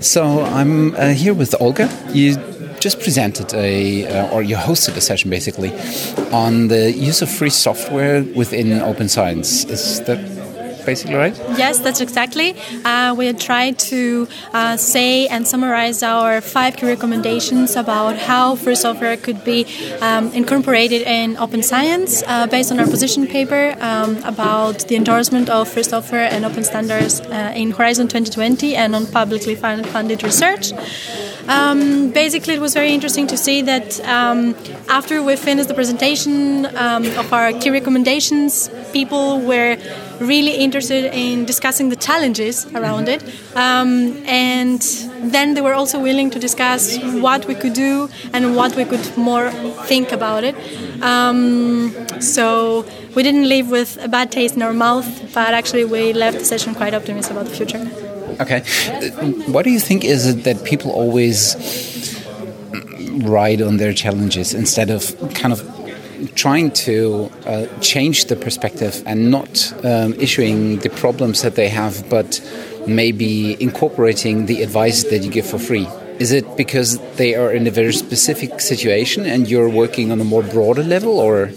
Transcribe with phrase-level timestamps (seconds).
[0.00, 1.88] So I'm uh, here with Olga.
[2.12, 2.36] You
[2.78, 5.72] just presented a, uh, or you hosted a session basically,
[6.30, 9.64] on the use of free software within open science.
[9.64, 10.37] Is that
[10.90, 11.36] basically right?
[11.64, 12.48] Yes, that's exactly.
[12.90, 14.00] Uh, we tried to
[14.54, 19.58] uh, say and summarize our five key recommendations about how free software could be
[20.00, 25.46] um, incorporated in open science uh, based on our position paper um, about the endorsement
[25.50, 29.54] of free software and open standards uh, in Horizon 2020 and on publicly
[29.94, 30.72] funded research.
[31.48, 34.54] Um, basically, it was very interesting to see that um,
[34.88, 39.72] after we finished the presentation um, of our key recommendations, people were
[40.20, 43.22] really interested in discussing the challenges around it.
[43.54, 44.80] Um, and
[45.22, 49.16] then they were also willing to discuss what we could do and what we could
[49.16, 49.50] more
[49.86, 50.54] think about it.
[51.02, 56.12] Um, so we didn't leave with a bad taste in our mouth, but actually we
[56.12, 57.90] left the session quite optimistic about the future.
[58.40, 58.60] Okay.
[59.50, 61.56] What do you think is it that people always
[63.22, 65.77] ride on their challenges instead of kind of
[66.34, 72.08] trying to uh, change the perspective and not um, issuing the problems that they have,
[72.08, 72.40] but
[72.86, 75.86] maybe incorporating the advice that you give for free?
[76.18, 80.24] Is it because they are in a very specific situation and you're working on a
[80.24, 81.50] more broader level, or?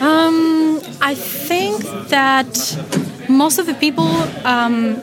[0.00, 2.52] Um, I think that
[3.28, 4.08] most of the people
[4.44, 4.96] um,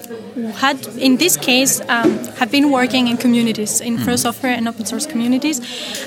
[0.55, 4.85] had, in this case, um, have been working in communities, in free software and open
[4.85, 5.61] source communities,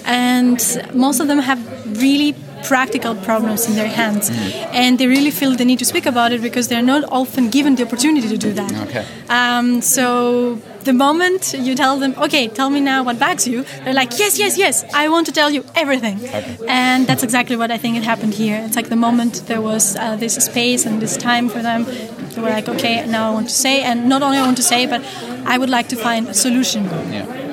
[0.04, 0.58] and
[0.94, 1.60] most of them have
[2.00, 4.68] really practical problems in their hands, mm.
[4.72, 7.76] and they really feel the need to speak about it because they're not often given
[7.76, 8.72] the opportunity to do that.
[8.88, 9.04] Okay.
[9.28, 13.92] Um, so the moment you tell them, okay, tell me now what bugs you, they're
[13.92, 16.16] like, yes, yes, yes, I want to tell you everything.
[16.16, 16.56] Okay.
[16.68, 18.62] And that's exactly what I think it happened here.
[18.64, 22.40] It's like the moment there was uh, this space and this time for them, they
[22.40, 24.86] were like, okay, now I want to say, and not only I want to say,
[24.86, 25.02] but
[25.44, 26.84] I would like to find a solution.
[26.84, 27.46] Yeah.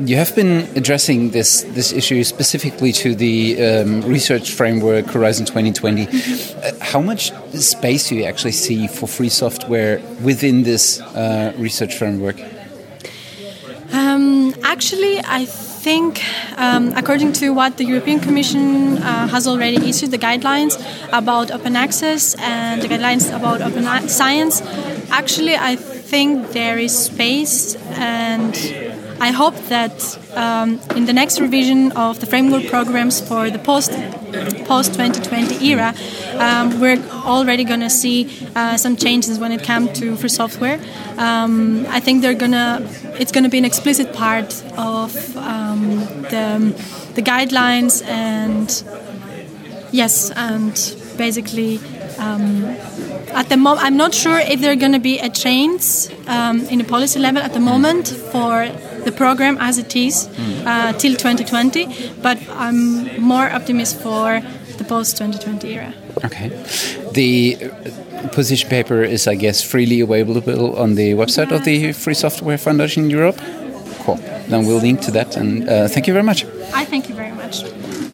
[0.00, 6.08] You have been addressing this this issue specifically to the um, research framework Horizon 2020.
[6.08, 11.94] Uh, how much space do you actually see for free software within this uh, research
[11.94, 12.36] framework?
[13.94, 16.20] Um, actually, I think,
[16.58, 20.74] um, according to what the European Commission uh, has already issued, the guidelines
[21.12, 24.62] about open access and the guidelines about open science,
[25.10, 28.52] actually, I think there is space and
[29.20, 33.92] I hope that um, in the next revision of the framework programs for the post
[34.64, 35.94] post 2020 era,
[36.38, 40.80] um, we're already going to see uh, some changes when it comes to free software.
[41.18, 42.86] Um, I think they're gonna
[43.18, 45.98] it's going to be an explicit part of um,
[46.32, 46.74] the
[47.14, 48.68] the guidelines and
[49.92, 50.74] yes, and
[51.16, 51.80] basically.
[52.16, 52.64] Um,
[53.34, 56.60] at the moment, I'm not sure if there are going to be a change um,
[56.68, 58.70] in the policy level at the moment for
[59.04, 60.28] the program as it is
[60.66, 61.86] uh, till 2020,
[62.22, 64.40] but I'm more optimistic for
[64.78, 65.94] the post 2020 era.
[66.24, 66.48] Okay.
[67.12, 67.70] The
[68.32, 73.10] position paper is, I guess, freely available on the website of the Free Software Foundation
[73.10, 73.40] Europe.
[74.04, 74.16] Cool.
[74.48, 76.44] Then we'll link to that, and uh, thank you very much.
[76.74, 77.64] I thank you very much.